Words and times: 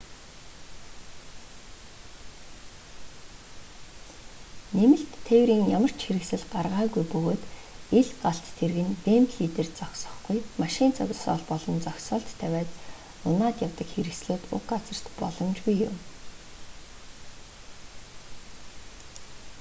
нэмэлт 4.77 5.11
тээврийн 5.27 5.65
ямар 5.77 5.91
ч 5.97 5.99
хэрэгсэл 6.07 6.45
гаргаагүй 6.53 7.03
бөгөөд 7.11 7.41
ил 7.99 8.09
галт 8.23 8.47
тэрэг 8.59 8.79
нь 8.89 8.99
вэмбли 9.05 9.45
дээр 9.53 9.69
зогсохгүй 9.79 10.37
машин 10.63 10.91
зогсоол 10.97 11.43
болон 11.51 11.77
зогсоолд 11.87 12.29
тавиад 12.41 12.69
унаад 13.29 13.57
явдаг 13.67 13.89
хэрэгслүүд 13.91 14.43
уг 14.55 14.63
газарт 14.71 15.05
боломжгүй 15.19 15.75
юм 15.89 15.95